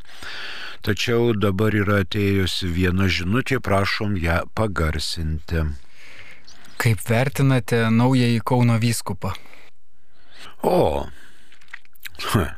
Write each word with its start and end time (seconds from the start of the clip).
Tačiau 0.86 1.34
dabar 1.38 1.76
yra 1.78 2.00
atėjusi 2.04 2.68
viena 2.70 3.08
žinutė, 3.10 3.60
prašom 3.62 4.18
ją 4.22 4.46
pagarsinti. 4.58 5.64
Kaip 6.82 6.99
vertinate 7.10 7.90
naująjį 7.90 8.41
Kauno 8.46 8.77
vyskupą? 8.82 9.34
O, 10.66 11.05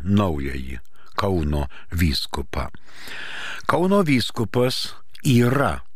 naująjį 0.03 0.79
Kauno 1.19 1.67
vyskupą. 1.91 2.67
Kauno 3.67 4.03
vyskupas 4.07 4.95
yra 5.23 5.86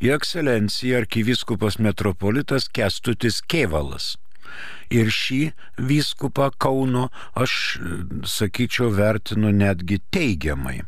Jo 0.00 0.16
ekscelencija 0.16 1.02
arkivyskupas 1.02 1.78
metropolitas 1.78 2.68
Kestutis 2.68 3.42
Kievalas. 3.42 4.14
Ir 4.90 5.10
šį 5.12 5.40
vyskupą 5.76 6.50
Kauno 6.62 7.08
aš, 7.34 7.78
sakyčiau, 8.30 8.92
vertinu 8.94 9.50
netgi 9.52 9.98
teigiamai 10.14 10.80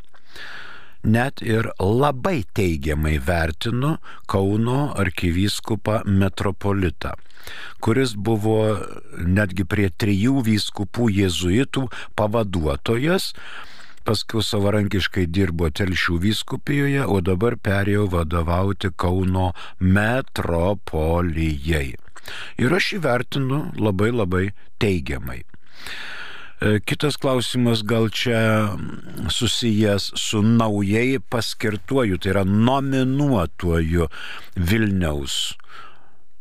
net 1.02 1.42
ir 1.42 1.70
labai 1.78 2.42
teigiamai 2.54 3.18
vertinu 3.22 3.96
Kauno 4.26 4.92
arkivyskupą 4.98 6.02
metropolitą, 6.04 7.14
kuris 7.80 8.14
buvo 8.14 8.58
netgi 9.22 9.64
prie 9.64 9.88
trijų 9.90 10.42
vyskupų 10.46 11.08
jėzuitų 11.20 11.86
pavaduotojas, 12.18 13.32
paskui 14.06 14.42
savarankiškai 14.44 15.26
dirbo 15.26 15.70
Telšių 15.70 16.18
vyskupijoje, 16.24 17.06
o 17.06 17.20
dabar 17.24 17.56
perėjo 17.56 18.06
vadovauti 18.12 18.90
Kauno 18.96 19.52
metropolijai. 19.80 21.94
Ir 22.60 22.72
aš 22.76 22.92
įvertinu 22.98 23.62
labai 23.80 24.10
labai 24.12 24.44
teigiamai. 24.82 25.40
E, 26.60 26.80
kitas 26.82 27.16
klausimas 27.22 27.84
gal 27.86 28.10
čia 28.10 28.74
susijęs 29.30 30.10
su 30.18 30.42
naujai 30.42 31.20
paskirtuoju, 31.30 32.18
tai 32.18 32.34
yra 32.34 32.44
nominuotuoju 32.44 34.08
Vilniaus 34.56 35.54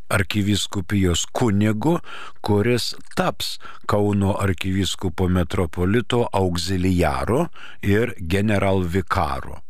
arkiviskupijos 0.09 1.25
kunigu, 1.33 1.99
kuris 2.41 2.93
taps 3.15 3.57
Kauno 3.85 4.35
arkivyskupo 4.39 5.27
metropolito 5.27 6.27
auxiliaro 6.31 7.47
ir 7.81 8.13
generalvikaro. 8.19 9.61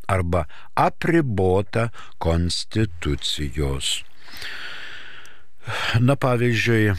arba 0.08 0.44
apribota 0.76 1.88
konstitucijos. 2.20 4.02
Na 6.04 6.16
pavyzdžiui, 6.20 6.92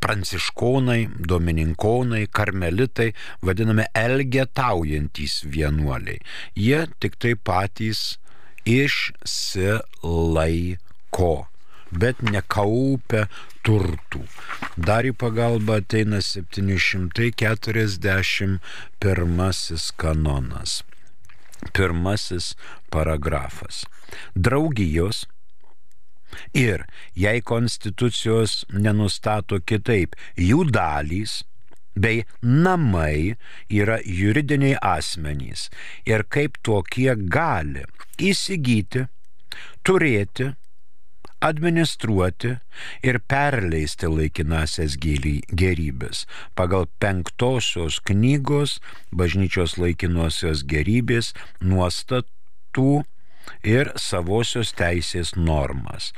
pranciškonai, 0.00 1.08
domininkonai, 1.30 2.26
karmelitai, 2.32 3.12
vadinami 3.42 3.84
elgetaujantis 3.94 5.44
vienuoliai. 5.44 6.18
Jie 6.56 6.86
tik 7.00 7.16
tai 7.22 7.34
patys 7.36 8.18
išsilaiko 8.68 10.08
bet 11.90 12.22
nekaupia 12.22 13.28
turtų. 13.66 14.22
Dar 14.76 15.04
į 15.08 15.12
pagalbą 15.18 15.76
ateina 15.82 16.20
741 16.24 18.60
kanonas. 19.96 20.82
Pirmasis 21.74 22.54
paragrafas. 22.92 23.84
Draugijos 24.34 25.26
Ir 26.56 26.84
jei 27.16 27.40
konstitucijos 27.40 28.64
nenustato 28.72 29.60
kitaip, 29.60 30.16
jų 30.36 30.66
dalys 30.72 31.42
bei 31.98 32.22
namai 32.42 33.34
yra 33.70 33.98
juridiniai 34.04 34.78
asmenys. 34.82 35.68
Ir 36.06 36.24
kaip 36.30 36.60
tokie 36.62 37.10
gali 37.16 37.84
įsigyti, 38.18 39.08
turėti, 39.86 40.52
administruoti 41.40 42.56
ir 43.06 43.20
perleisti 43.30 44.10
laikinasias 44.10 44.96
gerybės. 44.98 46.24
Pagal 46.58 46.88
penktosios 47.02 48.00
knygos 48.10 48.78
bažnyčios 49.14 49.76
laikinosios 49.78 50.64
gerybės 50.66 51.32
nuostatų 51.62 53.04
ir 53.62 53.92
savosios 54.00 54.72
teisės 54.78 55.34
normas. 55.36 56.12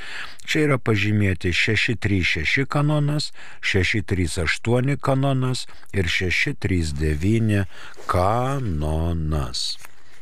Čia 0.47 0.65
yra 0.69 0.79
pažymėti 0.79 1.53
636 1.55 2.67
kanonas, 2.71 3.31
638 3.62 4.97
kanonas 5.00 5.67
ir 5.93 6.11
639 6.11 7.67
kanonas. 8.11 9.79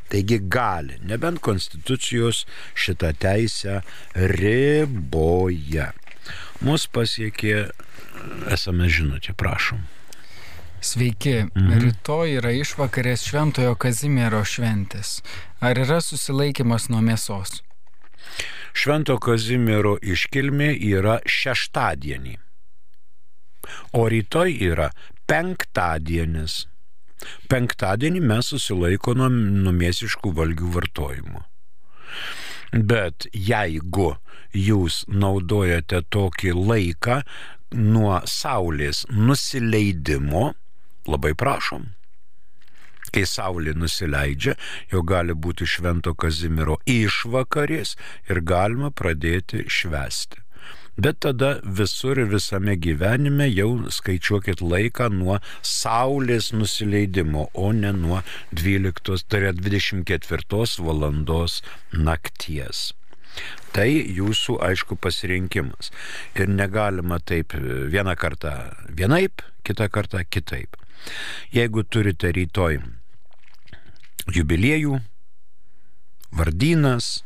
Taigi 0.09 0.39
gali, 0.41 0.97
nebent 1.05 1.41
konstitucijos 1.45 2.45
šitą 2.73 3.13
teisę 3.21 3.81
riboja. 4.15 5.91
Mūsų 6.65 6.91
pasiekė 6.97 7.55
esame 8.53 8.89
žinutė, 8.89 9.37
prašom. 9.37 9.85
Sveiki, 10.81 11.43
mhm. 11.43 11.79
rytoj 11.83 12.37
yra 12.39 12.53
išvakarės 12.55 13.25
Šventojo 13.27 13.73
Kazimiero 13.75 14.39
šventės. 14.47 15.19
Ar 15.59 15.75
yra 15.75 15.99
susilaikimas 15.99 16.87
nuo 16.87 17.01
mėsos? 17.03 17.59
Švento 18.71 19.17
Kazimiero 19.19 19.97
iškilmė 19.99 20.69
yra 20.91 21.17
šeštadienį, 21.27 22.37
o 23.99 24.05
rytoj 24.13 24.55
yra 24.69 24.87
penktadienis. 25.27 26.61
Penktadienį 27.51 28.21
mes 28.23 28.53
susilaikome 28.53 29.27
nuo 29.35 29.75
mėsiškų 29.75 30.31
valgių 30.37 30.71
vartojimo. 30.77 31.43
Bet 32.71 33.27
jeigu 33.33 34.13
jūs 34.55 35.03
naudojate 35.11 36.05
tokį 36.13 36.55
laiką 36.55 37.19
nuo 37.75 38.21
Saulės 38.29 39.03
nusileidimo, 39.11 40.53
labai 41.09 41.33
prašom. 41.37 41.87
Kai 43.09 43.23
saulė 43.25 43.73
nusileidžia, 43.73 44.53
jau 44.91 45.01
gali 45.01 45.33
būti 45.33 45.65
švento 45.65 46.13
Kazimiero 46.13 46.77
išvakarės 46.85 47.95
ir 48.29 48.43
galima 48.45 48.91
pradėti 48.93 49.65
švesti. 49.65 50.43
Bet 50.99 51.21
tada 51.23 51.49
visur 51.63 52.19
ir 52.19 52.27
visame 52.27 52.73
gyvenime 52.75 53.45
jau 53.47 53.69
skaičiuokit 53.97 54.59
laiką 54.59 55.07
nuo 55.15 55.37
saulės 55.63 56.49
nusileidimo, 56.51 57.45
o 57.53 57.71
ne 57.71 57.93
nuo 57.95 58.19
12, 58.51 59.23
tai 59.31 59.39
yra 59.45 59.53
24 59.55 60.83
valandos 60.83 61.61
nakties. 61.93 62.89
Tai 63.71 63.87
jūsų, 64.19 64.57
aišku, 64.65 64.99
pasirinkimas. 64.99 65.93
Ir 66.35 66.51
negalima 66.51 67.21
taip 67.23 67.55
vieną 67.55 68.17
kartą 68.19 68.53
vienaip, 68.89 69.45
kitą 69.63 69.87
kartą 69.87 70.25
kitaip. 70.27 70.75
Jeigu 71.55 71.83
turite 71.83 72.31
rytoj 72.35 72.79
jubiliejų, 74.33 74.99
vardynas, 76.35 77.23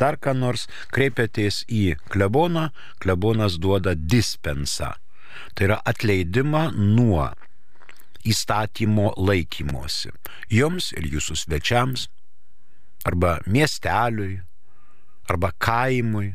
dar 0.00 0.18
ką 0.20 0.34
nors, 0.36 0.66
kreipiatės 0.94 1.64
į 1.68 1.96
kleboną, 2.12 2.70
klebonas 3.02 3.58
duoda 3.60 3.96
dispensą. 3.96 4.94
Tai 5.56 5.68
yra 5.68 5.80
atleidimą 5.84 6.70
nuo 6.76 7.28
įstatymo 8.26 9.12
laikymosi. 9.20 10.12
Jums 10.50 10.90
ir 10.96 11.06
jūsų 11.12 11.36
svečiams, 11.42 12.08
arba 13.06 13.36
miesteliui, 13.46 14.40
arba 15.30 15.52
kaimui, 15.58 16.32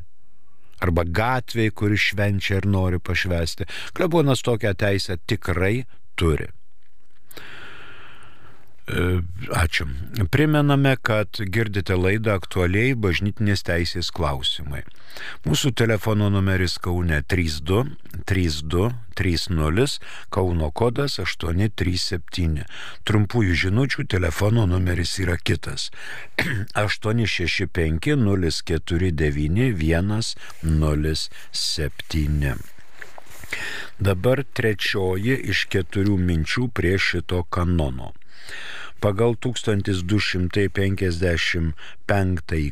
arba 0.82 1.06
gatviai, 1.06 1.74
kuri 1.74 2.00
švenčia 2.00 2.62
ir 2.62 2.68
nori 2.70 3.00
pašvesti. 3.00 3.68
Klebonas 3.98 4.42
tokią 4.46 4.74
teisę 4.78 5.18
tikrai 5.28 5.84
turi. 6.16 6.50
Ačiū. 8.92 9.88
Primename, 10.32 10.98
kad 11.02 11.40
girdite 11.40 11.96
laidą 11.96 12.34
aktualiai 12.36 12.92
bažnytinės 13.00 13.64
teisės 13.64 14.10
klausimai. 14.12 14.82
Mūsų 15.48 15.72
telefono 15.80 16.28
numeris 16.34 16.76
Kaune 16.84 17.22
32 17.24 17.86
32 18.28 18.90
30 19.16 20.00
Kauno 20.34 20.72
kodas 20.76 21.16
837. 21.24 22.66
Trumpųjų 23.08 23.56
žinučių 23.64 24.06
telefono 24.12 24.68
numeris 24.68 25.16
yra 25.24 25.38
kitas 25.40 25.88
865 26.76 28.20
049 28.20 30.36
107. 30.64 32.56
Dabar 34.00 34.44
trečioji 34.58 35.38
iš 35.54 35.68
keturių 35.72 36.18
minčių 36.18 36.68
prie 36.76 36.98
šito 37.00 37.44
kanono. 37.52 38.12
Pagal 39.02 39.34
1255 39.42 41.74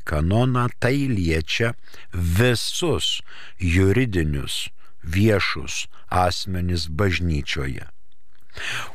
kanoną 0.06 0.70
tai 0.80 1.10
liečia 1.10 1.74
visus 2.14 3.22
juridinius 3.58 4.70
viešus 5.04 5.88
asmenis 6.10 6.88
bažnyčioje. 6.88 7.86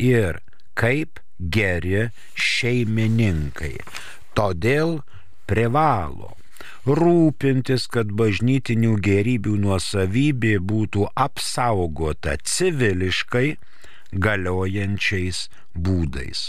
ir 0.08 0.40
kaip 0.78 1.20
geri 1.38 2.08
šeimininkai. 2.34 3.76
Todėl 4.38 5.00
privalo 5.50 6.34
rūpintis, 6.88 7.86
kad 7.92 8.12
bažnytinių 8.16 8.96
gerybių 9.04 9.56
nuosavybė 9.64 10.56
būtų 10.70 11.08
apsaugota 11.14 12.36
civiliškai 12.42 13.56
galiojančiais 14.12 15.48
būdais. 15.76 16.48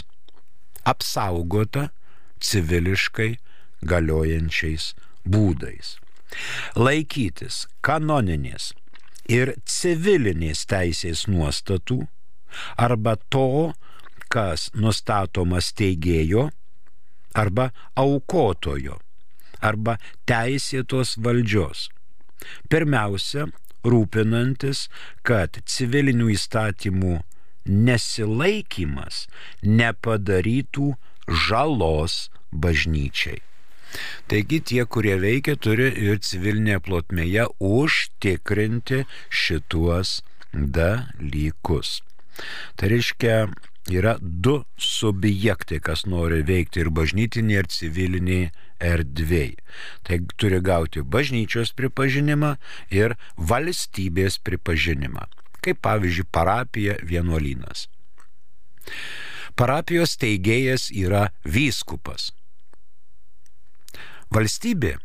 Apsaugota 0.88 1.90
civiliškai 2.40 3.34
galiojančiais 3.84 4.94
būdais. 5.28 5.96
Laikytis 6.76 7.66
kanoninės 7.84 8.72
ir 9.28 9.54
civilinės 9.66 10.64
teisės 10.70 11.26
nuostatų 11.28 12.04
arba 12.80 13.16
to, 13.28 13.72
kas 14.32 14.68
nustatomas 14.74 15.72
teigėjo 15.76 16.48
arba 17.42 17.70
aukotojo 17.98 18.98
arba 19.60 19.96
teisėtos 20.30 21.16
valdžios. 21.24 21.88
Pirmiausia, 22.72 23.50
rūpinantis, 23.84 24.86
kad 25.26 25.60
civilinių 25.68 26.30
įstatymų 26.34 27.18
nesilaikimas 27.68 29.26
nepadarytų 29.62 30.94
žalos 31.46 32.16
bažnyčiai. 32.50 33.40
Taigi 34.30 34.60
tie, 34.62 34.84
kurie 34.86 35.16
veikia, 35.18 35.56
turi 35.58 35.90
ir 35.90 36.20
civilinėje 36.22 36.80
plotmėje 36.86 37.46
užtikrinti 37.58 39.02
šituos 39.28 40.20
dalykus. 40.54 41.98
Tai 42.78 42.90
reiškia, 42.94 43.34
yra 43.88 44.16
du 44.20 44.60
subjektai, 44.76 45.80
kas 45.80 46.04
nori 46.06 46.42
veikti 46.46 46.82
ir 46.84 46.90
bažnytinė, 46.92 47.62
ir 47.62 47.68
civilinė 47.72 48.40
erdvėj. 48.80 49.54
Tai 50.04 50.20
turi 50.36 50.60
gauti 50.64 51.02
bažnyčios 51.02 51.72
pripažinimą 51.76 52.56
ir 52.92 53.16
valstybės 53.36 54.40
pripažinimą. 54.44 55.26
Kaip 55.60 55.80
pavyzdžiui, 55.84 56.28
parapija 56.32 56.96
vienuolynas. 57.04 57.88
Parapijos 59.56 60.16
teigėjas 60.20 60.88
yra 60.94 61.28
vyskupas. 61.44 62.30
Valstybė 64.30 64.96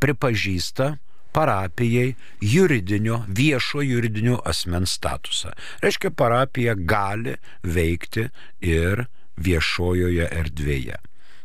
pripažįsta 0.00 0.96
parapijai 1.32 2.14
juridinio, 2.40 3.24
viešo 3.28 3.84
juridinio 3.86 4.40
asmens 4.44 4.96
statusą. 4.98 5.52
Reiškia, 5.82 6.10
parapija 6.10 6.74
gali 6.74 7.36
veikti 7.62 8.28
ir 8.60 9.06
viešojoje 9.36 10.28
erdvėje. 10.42 10.98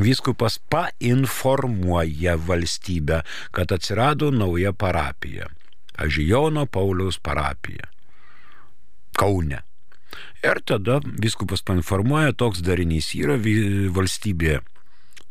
vyskupas 0.00 0.58
painformuoja 0.72 2.36
valstybę, 2.48 3.22
kad 3.52 3.72
atsirado 3.72 4.30
nauja 4.34 4.72
parapija. 4.72 5.46
Pavyzdžiui, 5.96 6.28
Jono 6.28 6.66
Pauliaus 6.66 7.18
parapija. 7.22 7.86
Kaune. 9.18 9.62
Ir 10.42 10.58
tada 10.66 10.98
viskupas 11.22 11.62
painformuoja, 11.62 12.32
toks 12.34 12.62
darinys 12.66 13.14
yra 13.14 13.36
valstybė. 13.38 14.60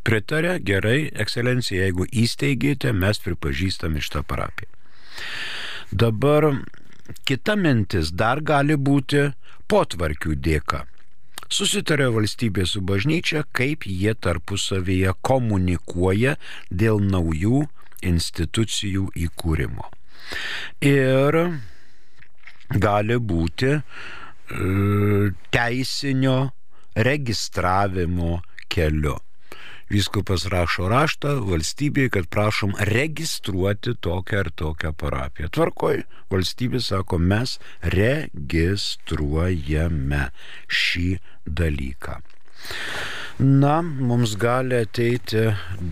Pritarė, 0.08 0.56
gerai, 0.66 1.12
ekscelencija, 1.24 1.84
jeigu 1.86 2.08
įsteigėte, 2.10 2.94
mes 2.94 3.20
pripažįstame 3.22 4.02
šitą 4.02 4.24
parapiją. 4.26 4.70
Dabar 5.92 6.48
kita 7.28 7.58
mintis 7.60 8.14
dar 8.16 8.40
gali 8.40 8.78
būti 8.80 9.26
potvarkių 9.68 10.36
dėka. 10.40 10.86
Susitarė 11.52 12.08
valstybė 12.16 12.64
su 12.64 12.80
bažnyčia, 12.80 13.44
kaip 13.52 13.84
jie 13.84 14.14
tarpusavyje 14.16 15.12
komunikuoja 15.20 16.38
dėl 16.72 17.02
naujų 17.04 17.66
institucijų 18.08 19.10
įkūrimo. 19.26 19.90
Ir 20.80 21.38
gali 22.72 23.18
būti 23.20 23.74
e, 23.76 23.82
teisinio 25.52 26.38
registravimo 26.96 28.40
keliu. 28.72 29.18
Vyskupas 29.92 30.46
rašo 30.48 30.88
raštą 30.88 31.44
valstybei, 31.50 32.08
kad 32.14 32.30
prašom 32.32 32.72
registruoti 32.80 33.92
tokią 34.00 34.38
ar 34.40 34.48
tokią 34.62 34.94
parapiją. 34.96 35.50
Tvarkoj, 35.58 35.98
valstybė 36.32 36.80
sako, 36.86 37.18
mes 37.20 37.60
registruojame 37.96 40.22
šį 40.82 41.10
dalyką. 41.60 42.16
Na, 43.42 43.82
mums 43.82 44.36
gali 44.40 44.76
ateiti 44.86 45.44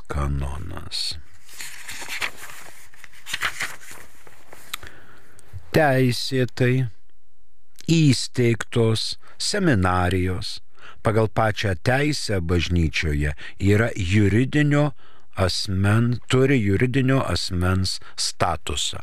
kanonas. 0.07 0.99
Teisėtai 5.75 6.87
įsteigtos 7.91 9.15
seminarijos 9.41 10.59
pagal 11.05 11.29
pačią 11.29 11.75
teisę 11.87 12.41
bažnyčioje 12.41 13.31
yra 13.59 13.89
juridinio 13.95 14.91
asmen, 15.35 16.19
turi 16.27 16.59
juridinio 16.61 17.21
asmens 17.33 17.99
statusą. 18.19 19.01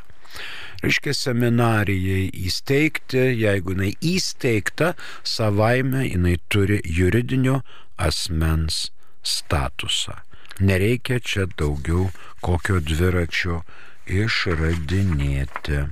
Reiškia 0.82 1.14
seminarijai 1.16 2.28
įsteigti, 2.46 3.24
jeigu 3.40 3.74
jinai 3.74 3.90
įsteigta, 4.12 4.92
savaime 5.24 6.04
jinai 6.06 6.36
turi 6.52 6.78
juridinio 6.84 7.62
asmens 7.96 8.90
statusą. 9.26 10.20
Nereikia 10.60 11.18
čia 11.18 11.48
daugiau 11.58 12.10
kokio 12.44 12.78
dviračio 12.82 13.62
išradinėti. 14.06 15.86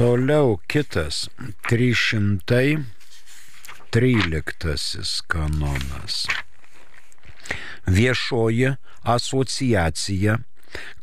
Toliau 0.00 0.56
kitas 0.68 1.28
313 1.68 2.80
kanonas. 5.28 6.26
Viešoji 7.84 8.70
asociacija, 9.04 10.38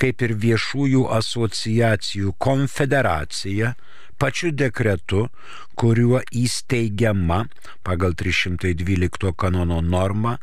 kaip 0.01 0.18
ir 0.25 0.34
viešųjų 0.48 1.04
asociacijų 1.20 2.34
konfederacija, 2.42 3.77
pačiu 4.18 4.50
dekretu, 4.63 5.30
kuriuo 5.77 6.25
įsteigiama 6.32 7.39
pagal 7.86 8.18
312 8.18 9.38
kanono 9.38 9.77
normą, 9.86 10.42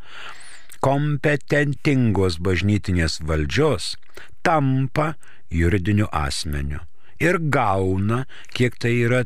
kompetentingos 0.78 2.38
bažnytinės 2.38 3.18
valdžios 3.24 3.98
tampa 4.46 5.18
juridiniu 5.50 6.06
asmeniu 6.12 6.86
ir 7.24 7.36
gauna, 7.56 8.18
kiek 8.56 8.72
tai 8.80 8.94
yra 9.06 9.20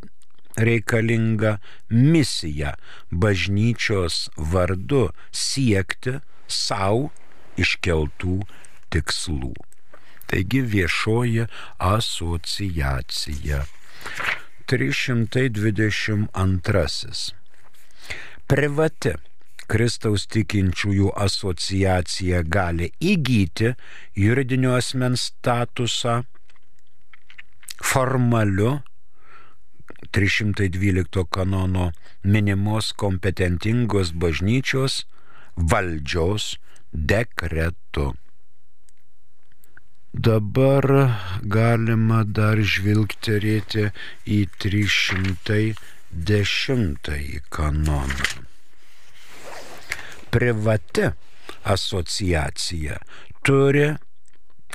reikalinga 0.58 1.58
misija 1.90 2.74
bažnyčios 3.10 4.30
vardu 4.36 5.10
siekti 5.32 6.18
savo 6.48 7.10
iškeltų 7.58 8.42
tikslų. 8.92 9.54
Taigi 10.28 10.60
viešoji 10.74 11.46
asociacija. 11.78 13.64
322. 14.68 17.32
Privati 18.48 19.12
Kristaus 19.68 20.26
tikinčiųjų 20.32 21.08
asociacija 21.24 22.38
gali 22.56 22.86
įgyti 23.12 23.68
juridinio 24.16 24.72
asmens 24.76 25.20
statusą 25.30 26.14
formaliu 27.82 28.80
312 30.12 31.24
kanono 31.30 31.92
minimos 32.22 32.92
kompetentingos 32.92 34.12
bažnyčios 34.12 35.04
valdžios 35.56 36.56
dekretu. 36.92 38.14
Dabar 40.12 40.84
galima 41.42 42.24
dar 42.24 42.58
žvilgterėti 42.74 43.90
į 44.26 44.48
310 44.58 45.74
kanoną. 47.50 48.48
privati 50.30 51.10
asociacija 51.64 52.96
turi, 53.42 53.94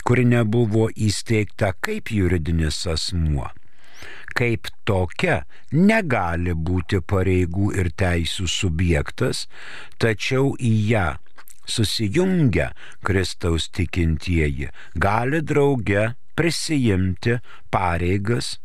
kuri 0.01 0.25
nebuvo 0.25 0.87
įsteigta 1.07 1.73
kaip 1.85 2.11
juridinis 2.11 2.79
asmuo, 2.89 3.49
kaip 4.37 4.69
tokia 4.89 5.43
negali 5.71 6.55
būti 6.69 7.01
pareigų 7.13 7.69
ir 7.79 7.91
teisų 8.01 8.47
subjektas, 8.49 9.45
tačiau 10.01 10.55
į 10.57 10.73
ją 10.89 11.05
susijungę 11.69 12.71
Kristaus 13.05 13.69
tikintieji 13.69 14.67
gali 14.99 15.39
drauge 15.41 16.09
prisijimti 16.35 17.37
pareigas, 17.71 18.57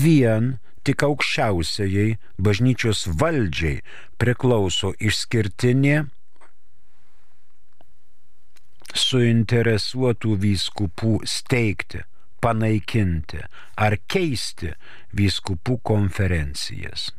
Vien 0.03 0.57
tik 0.83 1.03
aukščiausiai 1.05 2.17
bažnyčios 2.41 3.05
valdžiai 3.19 3.81
priklauso 4.19 4.93
išskirtinė 4.99 5.97
suinteresuotų 9.03 10.35
vyskupų 10.43 11.13
steigti, 11.29 12.03
panaikinti 12.43 13.41
ar 13.79 13.97
keisti 14.11 14.73
vyskupų 15.15 15.79
konferencijas. 15.87 17.11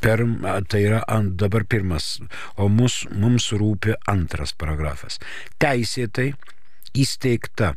Per, 0.00 0.22
tai 0.70 0.82
yra 0.84 1.00
ant, 1.10 1.34
dabar 1.40 1.64
pirmas, 1.66 2.18
o 2.60 2.68
mus, 2.70 3.00
mums 3.10 3.48
rūpi 3.56 3.96
antras 4.12 4.52
paragrafas. 4.54 5.18
Teisėtai 5.58 6.30
įsteigta 6.94 7.72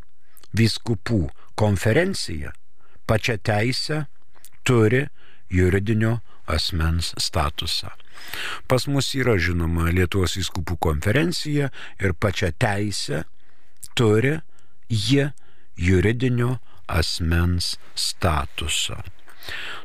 vyskupų 0.53 1.23
konferencija 1.59 2.51
pačią 3.09 3.37
teisę 3.41 4.03
turi 4.63 5.07
juridinio 5.49 6.19
asmens 6.47 7.13
statusą. 7.17 7.89
Pas 8.67 8.85
mus 8.87 9.13
yra 9.17 9.37
žinoma 9.39 9.89
Lietuvos 9.95 10.35
įskupų 10.41 10.77
konferencija 10.81 11.69
ir 12.03 12.13
pačią 12.13 12.51
teisę 12.59 13.23
turi 13.97 14.35
jie 14.89 15.31
juridinio 15.77 16.57
asmens 16.87 17.77
statusą. 17.95 19.03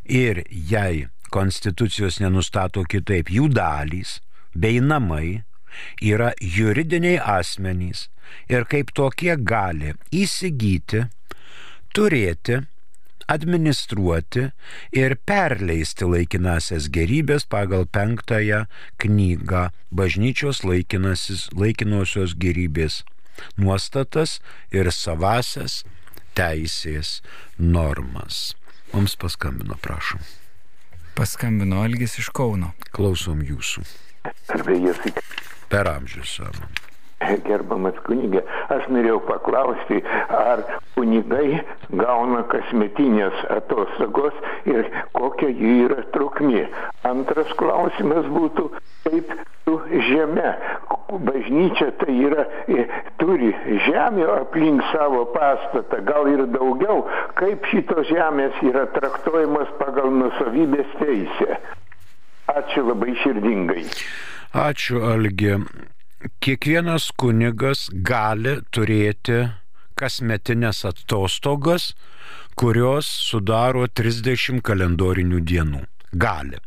ir 0.05 0.45
jei 0.51 1.09
konstitucijos 1.35 2.21
nenustato 2.23 2.85
kitaip 2.85 3.31
jų 3.31 3.49
dalys 3.55 4.19
bei 4.55 4.81
namai 4.83 5.43
yra 6.03 6.33
juridiniai 6.41 7.21
asmenys 7.39 8.09
ir 8.51 8.67
kaip 8.71 8.91
tokie 8.97 9.37
gali 9.37 9.95
įsigyti, 10.15 11.07
turėti, 11.95 12.61
administruoti 13.31 14.49
ir 14.97 15.17
perleisti 15.29 16.09
laikinasias 16.09 16.89
gerybės 16.93 17.47
pagal 17.51 17.87
penktąją 17.87 18.65
knygą 19.03 19.69
bažnyčios 19.95 20.65
laikinosios 20.67 22.35
gerybės 22.45 23.03
nuostatas 23.57 24.39
ir 24.75 24.91
savasias 24.95 25.83
teisės 26.35 27.21
normas. 27.59 28.55
Mums 28.93 29.17
paskambino, 29.17 29.79
prašom. 29.83 30.23
Paskambino 31.15 31.83
Algis 31.85 32.19
iš 32.19 32.31
Kauno. 32.35 32.73
Klausom 32.95 33.43
jūsų. 33.47 33.85
Per 35.71 35.91
amžius 35.95 36.39
savo. 36.41 36.90
Gerbamas 37.49 37.99
kunigė, 38.07 38.43
aš 38.73 38.89
norėjau 38.93 39.21
paklausti, 39.29 40.01
ar 40.35 40.63
kunigai 40.97 41.61
gauna 42.01 42.43
kasmetinės 42.53 43.45
atostogos 43.57 44.37
ir 44.69 44.89
kokia 45.17 45.51
jų 45.53 45.75
yra 45.87 46.05
trukmė. 46.15 46.67
Antras 47.09 47.53
klausimas 47.61 48.29
būtų, 48.33 48.71
kaip 49.07 49.35
su 49.65 49.77
žeme, 50.09 50.55
bažnyčia 51.29 51.91
tai 52.01 52.17
yra, 52.29 52.47
turi 53.21 53.53
žemę 53.87 54.27
aplink 54.39 54.83
savo 54.93 55.27
pastatą, 55.35 56.03
gal 56.09 56.29
ir 56.33 56.47
daugiau, 56.55 57.05
kaip 57.41 57.69
šitos 57.73 58.09
žemės 58.11 58.57
yra 58.65 58.87
traktuojamos 58.97 59.77
pagal 59.83 60.13
nusavybės 60.23 60.99
teisę. 61.03 61.61
Ačiū 62.51 62.83
labai 62.89 63.15
širdingai. 63.23 63.87
Ačiū, 64.59 65.05
Algi. 65.07 65.55
Kiekvienas 66.21 67.07
kunigas 67.17 67.87
gali 68.05 68.59
turėti 68.77 69.39
kasmetinės 69.97 70.83
atostogas, 70.85 71.95
kurios 72.61 73.09
sudaro 73.09 73.87
30 73.89 74.61
kalendorinių 74.61 75.41
dienų. 75.49 75.81
Gali. 76.13 76.61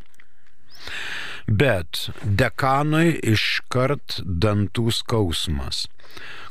Bet 1.45 2.07
dekanui 2.25 3.11
iškart 3.33 4.23
dantų 4.25 4.87
skausmas. 4.89 5.83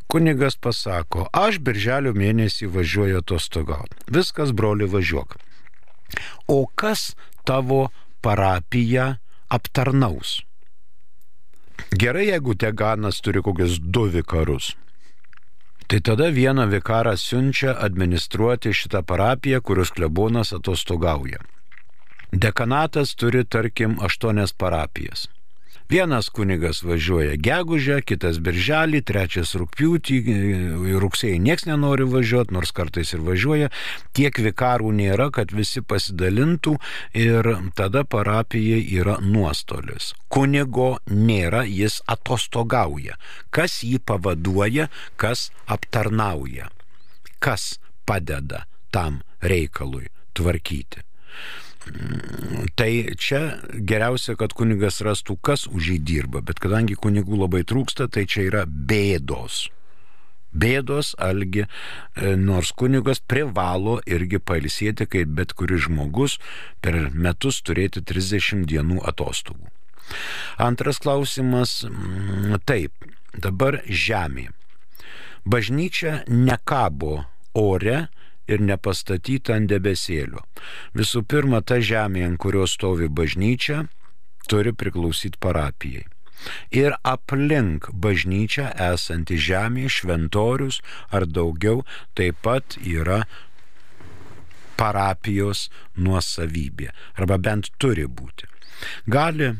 Kunigas 0.07 0.55
pasako, 0.55 1.27
aš 1.35 1.59
birželio 1.59 2.15
mėnesį 2.15 2.71
važiuoju 2.71 3.19
atostogauti. 3.25 3.99
Viskas, 4.15 4.55
broli, 4.55 4.87
važiuok. 4.87 5.35
O 6.47 6.63
kas 6.79 7.17
tavo 7.43 7.89
parapiją 8.23 9.17
aptarnaus? 9.51 10.39
Gerai, 11.91 12.27
jeigu 12.29 12.55
deganas 12.55 13.21
turi 13.21 13.43
kokius 13.43 13.79
du 13.81 14.07
vikarus. 14.13 14.77
Tai 15.87 16.01
tada 16.01 16.31
vieną 16.31 16.69
vikarą 16.71 17.17
siunčia 17.17 17.75
administruoti 17.79 18.73
šitą 18.73 19.03
parapiją, 19.03 19.61
kurios 19.61 19.91
klebonas 19.91 20.53
atostogauja. 20.53 21.43
Dekanatas 22.33 23.15
turi, 23.15 23.45
tarkim, 23.45 23.99
aštuonias 24.01 24.53
parapijas. 24.53 25.29
Vienas 25.93 26.29
kunigas 26.33 26.79
važiuoja 26.89 27.35
gegužę, 27.37 27.99
kitas 28.09 28.39
birželį, 28.41 29.03
trečias 29.05 29.51
rūpjūtį, 29.61 30.21
rugsėjai 31.03 31.41
nieks 31.45 31.67
nenori 31.69 32.07
važiuoti, 32.09 32.55
nors 32.57 32.73
kartais 32.73 33.13
ir 33.13 33.21
važiuoja. 33.27 33.69
Tiek 34.17 34.41
vikarų 34.47 34.89
nėra, 34.97 35.27
kad 35.37 35.53
visi 35.53 35.83
pasidalintų 35.85 36.79
ir 37.27 37.51
tada 37.77 38.07
parapijai 38.09 38.81
yra 39.03 39.19
nuostolis. 39.21 40.15
Kunigo 40.33 40.95
nėra, 41.13 41.67
jis 41.69 42.01
atostogauja. 42.09 43.21
Kas 43.53 43.83
jį 43.85 44.01
pavaduoja, 44.01 44.89
kas 45.21 45.51
aptarnauja, 45.69 46.73
kas 47.37 47.75
padeda 48.09 48.65
tam 48.97 49.21
reikalui 49.45 50.07
tvarkyti. 50.33 51.05
Tai 52.79 52.91
čia 53.19 53.41
geriausia, 53.75 54.37
kad 54.39 54.55
kunigas 54.57 55.01
rastų, 55.05 55.37
kas 55.43 55.67
už 55.67 55.93
jį 55.95 55.99
dirba, 56.07 56.43
bet 56.45 56.63
kadangi 56.63 56.97
kunigų 56.99 57.41
labai 57.43 57.63
trūksta, 57.69 58.09
tai 58.13 58.25
čia 58.31 58.47
yra 58.49 58.65
bėdos. 58.67 59.67
Bėdos, 60.53 61.15
algi, 61.17 61.65
e, 61.65 62.35
nors 62.37 62.75
kunigas 62.77 63.23
privalo 63.25 63.99
irgi 64.05 64.39
pailsėti, 64.39 65.09
kaip 65.09 65.33
bet 65.39 65.55
kuris 65.57 65.87
žmogus 65.87 66.37
per 66.85 67.09
metus 67.13 67.63
turėti 67.65 68.05
30 68.05 68.67
dienų 68.69 69.01
atostogų. 69.09 69.73
Antras 70.61 71.01
klausimas, 71.01 71.83
mm, 71.89 72.61
taip, 72.69 72.93
dabar 73.33 73.81
žemė. 73.89 74.51
Bažnyčia 75.49 76.23
nekabo 76.29 77.25
ore, 77.55 78.09
ir 78.51 78.63
nepastatyta 78.63 79.57
ant 79.59 79.71
debesėlio. 79.71 80.43
Visų 80.99 81.25
pirma, 81.29 81.63
ta 81.63 81.81
žemė, 81.81 82.25
ant 82.27 82.41
kurios 82.43 82.77
stovi 82.79 83.09
bažnyčia, 83.09 83.87
turi 84.49 84.73
priklausyti 84.75 85.41
parapijai. 85.43 86.07
Ir 86.75 86.97
aplink 87.07 87.87
bažnyčią 88.03 88.73
esanti 88.91 89.39
žemė, 89.39 89.87
šventorius 89.87 90.81
ar 91.15 91.29
daugiau 91.31 91.85
taip 92.19 92.41
pat 92.43 92.77
yra 92.83 93.23
parapijos 94.79 95.69
nuosavybė. 95.95 96.91
Arba 97.21 97.39
bent 97.39 97.71
turi 97.79 98.09
būti. 98.09 98.49
Gali 99.07 99.53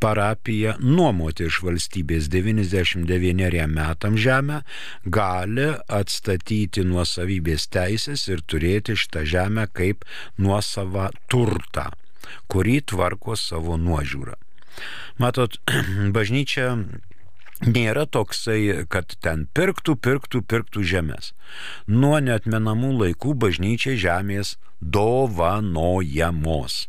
parapiją 0.00 0.76
nuomoti 0.80 1.48
iš 1.48 1.60
valstybės 1.66 2.28
99 2.32 3.66
metam 3.72 4.18
žemę, 4.18 4.62
gali 5.04 5.70
atstatyti 6.00 6.84
nuosavybės 6.88 7.68
teisės 7.74 8.26
ir 8.32 8.44
turėti 8.46 8.96
šitą 8.98 9.24
žemę 9.28 9.68
kaip 9.72 10.06
nuosavą 10.38 11.10
turtą, 11.30 11.88
kurį 12.48 12.80
tvarko 12.92 13.36
savo 13.36 13.78
nuožiūrą. 13.80 14.36
Matot, 15.18 15.58
bažnyčia 16.16 16.76
nėra 17.66 18.06
toksai, 18.06 18.86
kad 18.90 19.16
ten 19.24 19.46
pirktų, 19.54 19.96
pirktų, 19.98 20.42
pirktų 20.46 20.82
žemės. 20.86 21.32
Nuo 21.86 22.18
netmenamų 22.22 22.92
laikų 23.02 23.34
bažnyčiai 23.34 23.96
žemės 23.98 24.56
dovanojamos. 24.80 26.88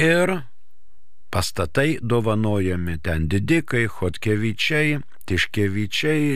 Ir 0.00 0.40
pastatai 1.30 1.98
dovanojami 2.02 2.98
ten 2.98 3.28
didikai, 3.30 3.86
Hotkevičiai, 3.86 4.98
Tiškevičiai 5.30 6.28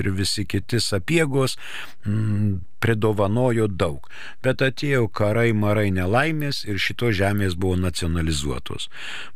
ir 0.00 0.10
visi 0.18 0.44
kiti 0.48 0.80
sapiegos 0.82 1.56
mm, 2.04 2.58
pridovanojo 2.82 3.68
daug. 3.70 4.10
Bet 4.42 4.64
atėjo 4.66 5.06
karai, 5.14 5.52
marai, 5.54 5.88
nelaimės 5.94 6.64
ir 6.66 6.82
šito 6.82 7.12
žemės 7.14 7.54
buvo 7.54 7.78
nacionalizuotos. 7.80 8.88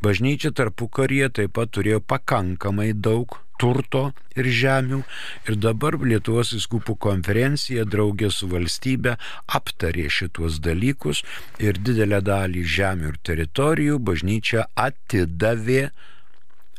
Bažnyčia 0.02 0.50
tarpu 0.50 0.90
karie 0.90 1.26
taip 1.30 1.54
pat 1.58 1.74
turėjo 1.76 2.02
pakankamai 2.02 2.92
daug 2.92 3.38
turto 3.60 4.10
ir 4.36 4.48
žemių. 4.52 5.02
Ir 5.48 5.58
dabar 5.60 5.96
Lietuvos 6.02 6.52
įskupų 6.56 6.96
konferencija 7.06 7.86
draugė 7.88 8.30
su 8.34 8.48
valstybe 8.50 9.16
aptarė 9.58 10.08
šituos 10.12 10.60
dalykus 10.64 11.22
ir 11.62 11.80
didelę 11.80 12.20
dalį 12.24 12.66
žemių 12.76 13.14
ir 13.14 13.22
teritorijų 13.30 14.02
bažnyčia 14.10 14.68
atidavė 14.88 15.88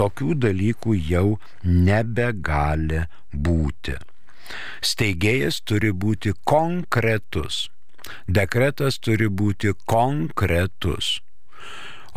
Tokių 0.00 0.36
dalykų 0.46 0.94
jau 1.10 1.26
nebegali 1.64 3.04
būti. 3.48 3.98
Steigėjas 4.80 5.60
turi 5.68 5.90
būti 5.92 6.32
konkretus. 6.48 7.68
Dekretas 8.26 8.98
turi 8.98 9.28
būti 9.28 9.74
konkretus. 9.86 11.18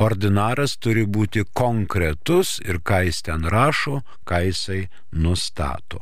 Ordinaras 0.02 0.78
turi 0.82 1.04
būti 1.06 1.44
konkretus 1.54 2.56
ir 2.66 2.80
ką 2.82 3.04
jis 3.08 3.22
ten 3.28 3.46
rašo, 3.46 4.00
ką 4.26 4.40
jisai 4.48 4.88
nustato. 5.12 6.02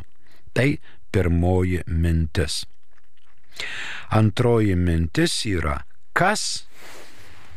Tai 0.53 0.69
pirmoji 1.11 1.81
mintis. 1.87 2.61
Antroji 4.15 4.77
mintis 4.79 5.33
yra, 5.49 5.81
kas 6.13 6.63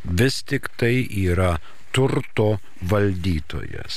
vis 0.05 0.43
tik 0.43 0.69
tai 0.81 1.07
yra 1.07 1.55
turto 1.95 2.59
valdytojas. 2.91 3.95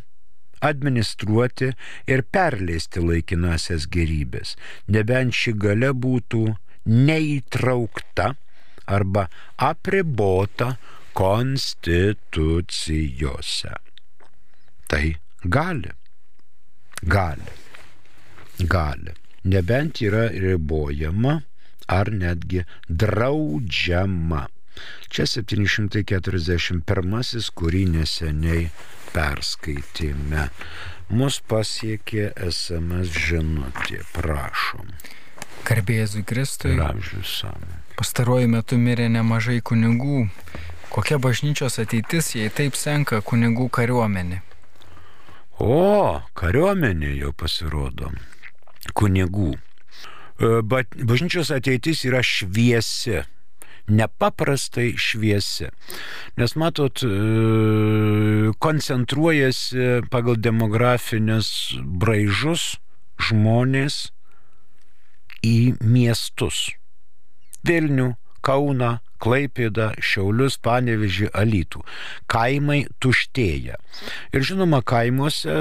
administruoti 0.66 1.70
ir 2.10 2.24
perleisti 2.34 3.00
laikinasias 3.04 3.86
gerybės, 3.94 4.56
nebent 4.90 5.34
ši 5.38 5.54
gale 5.54 5.94
būtų 5.94 6.56
neįtraukta 6.88 8.34
arba 8.88 9.28
apribota 9.58 10.78
konstitucijose. 11.18 13.74
Tai 14.88 15.18
gali. 15.44 15.92
Gali. 17.04 17.52
Gali. 18.66 19.27
Nebent 19.48 20.02
yra 20.04 20.28
ribojama 20.34 21.42
ar 21.88 22.12
netgi 22.12 22.66
draudžiama. 22.90 24.48
Čia 25.10 25.26
741, 25.26 27.52
kurį 27.58 27.84
neseniai 27.96 28.70
perskaitėme. 29.16 30.50
Mus 31.10 31.40
pasiekė 31.40 32.34
SMS 32.50 33.08
žinutė, 33.16 34.04
prašom. 34.14 34.88
Garbėzui 35.68 36.24
Kristui. 36.28 36.76
Ramžius 36.80 37.40
Samė. 37.42 37.74
Pastaruoju 37.98 38.48
metu 38.52 38.78
mirė 38.78 39.08
nemažai 39.10 39.62
kunigų. 39.66 40.28
Kokia 40.92 41.18
bažnyčios 41.24 41.80
ateitis, 41.82 42.36
jei 42.36 42.50
taip 42.54 42.76
senka 42.80 43.22
kunigų 43.26 43.70
kariuomenė? 43.80 44.42
O, 45.64 46.22
kariuomenė 46.38 47.16
jau 47.18 47.34
pasirodo. 47.36 48.12
Kunigų. 48.98 49.56
E, 49.56 50.62
bažnyčios 50.68 51.52
ateitis 51.56 52.06
yra 52.08 52.22
šviesi 52.26 53.24
nepaprastai 53.88 54.94
šviesi. 55.00 55.70
Nes 56.38 56.56
matot, 56.60 57.04
e, 57.04 58.52
koncentruojasi 58.60 60.04
pagal 60.12 60.38
demografinės 60.44 61.78
braižus 61.80 62.78
žmonės 63.18 64.12
į 65.44 65.78
miestus. 65.82 66.70
Vilnių, 67.68 68.16
Kauną, 68.48 69.00
Klaipėdą, 69.20 69.92
Šiaulius, 70.00 70.60
Panevežį, 70.62 71.32
Alytų. 71.36 71.82
Kaimai 72.32 72.86
tuštėja. 73.02 73.76
Ir 74.32 74.46
žinoma, 74.46 74.84
kaimuose 74.86 75.58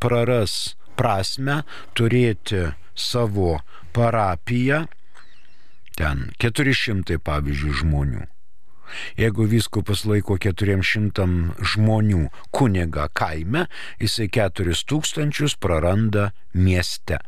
praras 0.00 0.76
prasme 1.00 1.62
turėti 1.96 2.66
savo 2.94 3.60
parapiją, 3.96 4.84
ten 5.96 6.28
400 6.42 7.18
pavyzdžiui 7.24 7.80
žmonių. 7.80 8.26
Jeigu 9.18 9.46
viskupas 9.46 10.02
laiko 10.08 10.34
400 10.42 11.26
žmonių 11.72 12.24
kuniga 12.54 13.06
kaime, 13.14 13.66
jisai 14.02 14.26
4000 14.34 15.56
praranda 15.62 16.30
mieste. 16.54 17.20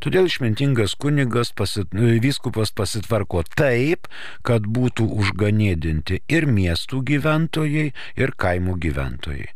Todėl 0.00 0.28
išmintingas 0.28 0.94
kunigas, 1.00 1.52
pasit, 1.56 1.92
vyskupas 1.96 2.72
pasitvarko 2.76 3.42
taip, 3.56 4.08
kad 4.46 4.68
būtų 4.78 5.08
užganėdinti 5.20 6.22
ir 6.32 6.48
miestų 6.48 7.02
gyventojai, 7.12 7.90
ir 8.16 8.36
kaimo 8.40 8.78
gyventojai. 8.80 9.50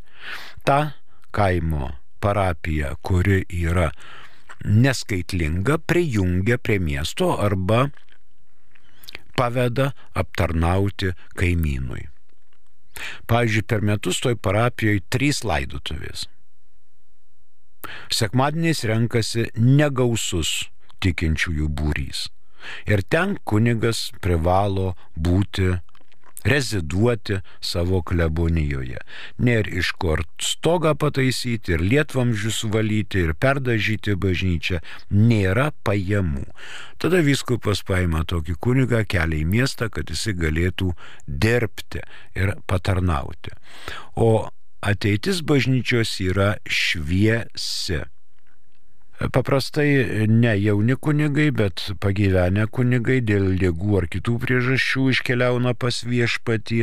Ta 0.64 0.80
kaimo 1.33 1.99
parapija, 2.20 2.94
kuri 3.02 3.42
yra 3.48 3.90
neskaitlinga, 4.64 5.78
prijungia 5.78 6.59
prie 6.59 6.78
miesto 6.78 7.33
arba 7.40 7.88
paveda 9.37 9.92
aptarnauti 10.14 11.14
kaimynui. 11.40 12.09
Pavyzdžiui, 13.30 13.64
per 13.64 13.80
metus 13.87 14.20
toj 14.20 14.37
parapijoje 14.37 15.00
trys 15.09 15.40
laidotuvės. 15.46 16.26
Sekmadieniais 18.12 18.83
renkasi 18.90 19.46
negausus 19.56 20.68
tikinčiųjų 21.00 21.70
būrys. 21.80 22.26
Ir 22.85 23.00
ten 23.09 23.38
kunigas 23.48 24.11
privalo 24.20 24.92
būti 25.16 25.78
reziduoti 26.44 27.40
savo 27.61 28.03
klebonijoje. 28.07 29.00
Nėr 29.38 29.68
iš 29.81 29.92
kur 30.00 30.22
stogą 30.40 30.94
pataisyti 30.98 31.76
ir 31.76 31.85
lietvamžių 31.85 32.53
suvalyti 32.55 33.24
ir 33.24 33.35
perdažyti 33.35 34.16
bažnyčią, 34.20 34.81
nėra 35.11 35.70
pajamų. 35.87 36.46
Tada 37.00 37.22
viskupas 37.24 37.83
paima 37.87 38.24
tokį 38.29 38.57
kunigą, 38.61 39.03
kelia 39.09 39.40
į 39.40 39.48
miestą, 39.48 39.90
kad 39.92 40.11
jisai 40.12 40.37
galėtų 40.38 40.92
dirbti 41.26 42.05
ir 42.37 42.55
patarnauti. 42.70 43.55
O 44.16 44.48
ateitis 44.81 45.42
bažnyčios 45.46 46.16
yra 46.24 46.55
šviesi. 46.68 48.05
Paprastai 49.20 50.26
ne 50.28 50.54
jauni 50.56 50.94
kunigai, 50.96 51.50
bet 51.52 51.83
pagyvenę 52.00 52.64
kunigai 52.72 53.18
dėl 53.20 53.50
lygų 53.61 53.98
ar 53.98 54.06
kitų 54.09 54.38
priežasčių 54.40 55.02
iškeliauna 55.12 55.74
pas 55.76 55.98
viešpatį 56.09 56.78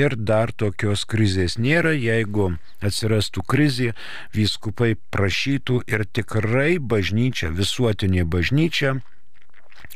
ir 0.00 0.16
dar 0.18 0.50
tokios 0.50 1.04
krizės 1.06 1.54
nėra. 1.54 1.92
Jeigu 1.94 2.48
atsirastų 2.82 3.46
krizė, 3.46 3.92
vyskupai 4.34 4.96
prašytų 5.14 5.78
ir 5.86 6.02
tikrai 6.18 6.80
bažnyčia, 6.82 7.54
visuotinė 7.54 8.26
bažnyčia 8.26 8.96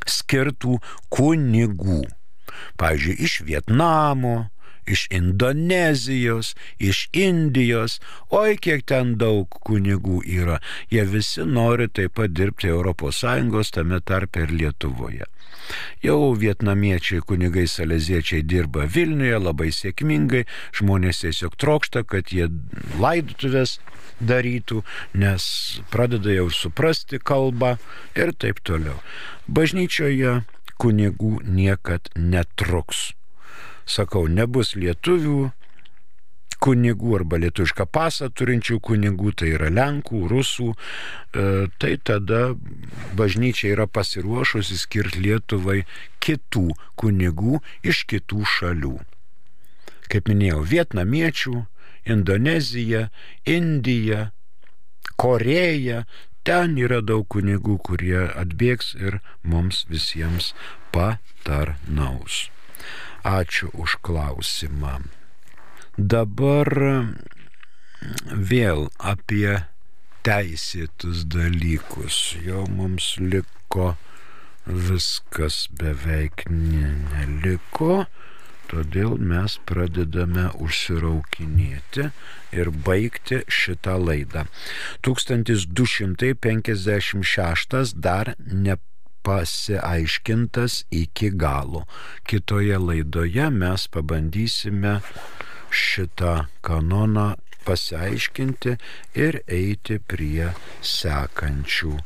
skirtų 0.07 0.79
kunigų. 1.11 2.05
Pavyzdžiui, 2.79 3.19
iš 3.27 3.41
Vietnamo, 3.49 4.52
iš 4.87 5.07
Indonezijos, 5.11 6.55
iš 6.79 7.09
Indijos, 7.13 8.01
oi 8.31 8.57
kiek 8.57 8.87
ten 8.87 9.17
daug 9.21 9.49
kunigų 9.67 10.23
yra. 10.27 10.59
Jie 10.91 11.05
visi 11.09 11.47
nori 11.47 11.89
taip 11.89 12.17
pat 12.19 12.35
dirbti 12.35 12.73
ES, 12.73 13.71
tame 13.71 14.01
tarpe 14.01 14.47
ir 14.47 14.53
Lietuvoje. 14.53 15.29
Jau 16.03 16.33
vietnamiečiai 16.35 17.23
kunigai 17.27 17.67
saleziečiai 17.71 18.43
dirba 18.43 18.87
Vilniuje 18.95 19.39
labai 19.39 19.71
sėkmingai, 19.75 20.45
žmonės 20.75 21.23
tiesiog 21.23 21.57
trokšta, 21.57 22.03
kad 22.03 22.33
jie 22.35 22.49
laidutuvės 23.01 23.79
darytų, 24.21 24.83
nes 25.15 25.45
pradeda 25.95 26.35
jau 26.35 26.49
suprasti 26.51 27.23
kalbą 27.23 27.77
ir 28.19 28.35
taip 28.35 28.61
toliau. 28.67 28.99
Bažnyčioje 29.47 30.43
kunigų 30.83 31.39
niekad 31.47 32.11
netruks 32.19 33.13
sakau, 33.89 34.29
nebus 34.29 34.75
lietuvių 34.79 35.51
kunigų 36.63 37.17
arba 37.19 37.41
lietuvišką 37.43 37.87
pasą 37.91 38.29
turinčių 38.31 38.79
kunigų, 38.87 39.33
tai 39.39 39.53
yra 39.57 39.71
Lenkų, 39.73 40.23
Rusų, 40.31 40.69
e, 40.73 41.47
tai 41.83 41.97
tada 41.99 42.55
bažnyčia 43.19 43.73
yra 43.75 43.89
pasiruošusi 43.91 44.79
skirti 44.79 45.25
Lietuvai 45.27 45.83
kitų 46.23 46.69
kunigų 47.01 47.59
iš 47.83 48.05
kitų 48.13 48.47
šalių. 48.55 48.95
Kaip 50.13 50.31
minėjau, 50.31 50.63
vietnamiečių, 50.75 51.57
Indonezija, 52.13 53.09
Indija, 53.47 54.31
Koreja, 55.17 56.05
ten 56.47 56.79
yra 56.79 57.01
daug 57.03 57.27
kunigų, 57.31 57.79
kurie 57.87 58.27
atbėgs 58.29 58.95
ir 58.99 59.21
mums 59.43 59.85
visiems 59.91 60.53
patarnaus. 60.95 62.49
Ačiū 63.23 63.71
už 63.79 64.03
klausimą. 64.03 65.07
Dabar 65.97 66.67
vėl 68.33 68.89
apie 68.99 69.63
teisėtus 70.27 71.25
dalykus. 71.31 72.35
Jo 72.43 72.67
mums 72.67 73.17
liko 73.19 73.97
viskas 74.67 75.69
beveik 75.71 76.51
neliko. 76.51 78.07
todėl 78.73 79.19
mes 79.21 79.61
pradedame 79.69 80.49
užsiraukinėti 80.65 82.07
ir 82.57 82.71
baigti 82.87 83.43
šitą 83.59 83.95
laidą. 84.01 84.43
1256 85.05 87.93
dar 88.07 88.33
nepasiaiškintas 89.23 90.85
iki 90.91 91.31
galo. 91.31 91.85
Kitoje 92.27 92.79
laidoje 92.79 93.51
mes 93.51 93.89
pabandysime 93.89 95.01
šitą 95.71 96.47
kanoną 96.61 97.37
pasiaiškinti 97.65 98.77
ir 99.15 99.41
eiti 99.47 99.99
prie 99.99 100.53
sekančių. 100.83 101.99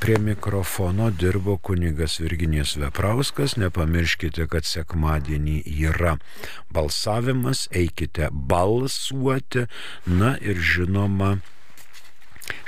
Prie 0.00 0.18
mikrofono 0.18 1.10
dirbo 1.10 1.56
kunigas 1.56 2.20
Virginijos 2.20 2.76
Veprauskas. 2.76 3.56
Nepamirškite, 3.56 4.46
kad 4.48 4.64
sekmadienį 4.64 5.62
yra 5.88 6.16
balsavimas, 6.72 7.68
eikite 7.72 8.28
balsuoti. 8.32 9.66
Na 10.06 10.36
ir 10.40 10.60
žinoma, 10.60 11.38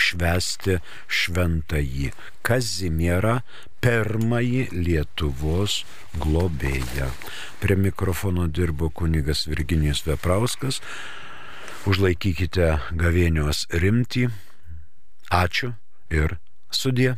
švesti 0.00 0.78
šventąjį 1.08 2.12
Kazimierą, 2.46 3.40
pirmąjį 3.84 4.68
Lietuvos 4.72 5.82
globėją. 6.22 7.10
Prie 7.60 7.76
mikrofono 7.76 8.46
dirbo 8.48 8.90
kunigas 8.90 9.46
Virginijus 9.50 10.04
Veprauskas. 10.06 10.80
Užlaikykite 11.86 12.72
gavėnios 12.98 13.66
rimtį. 13.70 14.28
Ačiū 15.30 15.74
ir 16.10 16.38
sudie. 16.70 17.14